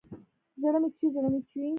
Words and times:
زړه 0.61 0.77
مې 0.81 0.89
چوي، 0.97 1.07
زړه 1.15 1.29
مې 1.33 1.41
چوي 1.49 1.67